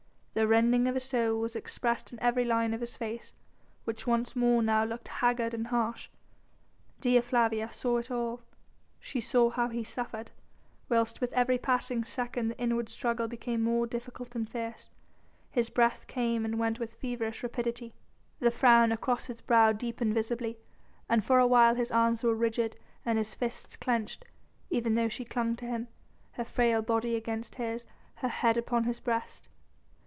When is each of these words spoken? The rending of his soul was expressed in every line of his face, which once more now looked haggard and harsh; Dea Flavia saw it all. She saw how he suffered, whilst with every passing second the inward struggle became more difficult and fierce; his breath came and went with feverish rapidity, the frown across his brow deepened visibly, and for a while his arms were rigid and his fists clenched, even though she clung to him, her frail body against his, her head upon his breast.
The 0.33 0.47
rending 0.47 0.87
of 0.87 0.93
his 0.93 1.03
soul 1.03 1.39
was 1.41 1.57
expressed 1.57 2.13
in 2.13 2.19
every 2.21 2.45
line 2.45 2.73
of 2.73 2.79
his 2.79 2.95
face, 2.95 3.33
which 3.83 4.07
once 4.07 4.33
more 4.33 4.63
now 4.63 4.85
looked 4.85 5.09
haggard 5.09 5.53
and 5.53 5.67
harsh; 5.67 6.07
Dea 7.01 7.19
Flavia 7.19 7.69
saw 7.69 7.97
it 7.97 8.09
all. 8.09 8.41
She 9.01 9.19
saw 9.19 9.49
how 9.49 9.67
he 9.67 9.83
suffered, 9.83 10.31
whilst 10.87 11.19
with 11.19 11.33
every 11.33 11.57
passing 11.57 12.05
second 12.05 12.47
the 12.47 12.57
inward 12.57 12.87
struggle 12.87 13.27
became 13.27 13.61
more 13.61 13.85
difficult 13.85 14.33
and 14.33 14.49
fierce; 14.49 14.89
his 15.51 15.69
breath 15.69 16.07
came 16.07 16.45
and 16.45 16.57
went 16.57 16.79
with 16.79 16.93
feverish 16.93 17.43
rapidity, 17.43 17.93
the 18.39 18.51
frown 18.51 18.93
across 18.93 19.25
his 19.25 19.41
brow 19.41 19.73
deepened 19.73 20.13
visibly, 20.13 20.57
and 21.09 21.25
for 21.25 21.39
a 21.39 21.45
while 21.47 21.75
his 21.75 21.91
arms 21.91 22.23
were 22.23 22.33
rigid 22.33 22.77
and 23.05 23.17
his 23.17 23.35
fists 23.35 23.75
clenched, 23.75 24.23
even 24.69 24.95
though 24.95 25.09
she 25.09 25.25
clung 25.25 25.57
to 25.57 25.65
him, 25.65 25.89
her 26.31 26.45
frail 26.45 26.81
body 26.81 27.17
against 27.17 27.55
his, 27.55 27.85
her 28.15 28.29
head 28.29 28.55
upon 28.55 28.85
his 28.85 29.01
breast. 29.01 29.49